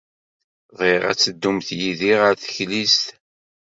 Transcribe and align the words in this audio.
Bɣiɣ 0.77 1.01
ad 1.11 1.17
teddumt 1.19 1.69
yid-i 1.79 2.13
ɣer 2.21 2.33
teklizt. 2.41 3.05